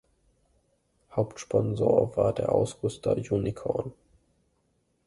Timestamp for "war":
2.17-2.33